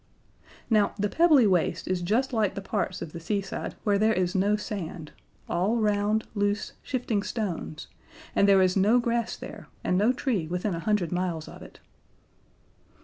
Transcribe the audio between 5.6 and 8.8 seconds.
round, loose, shifting stones, and there is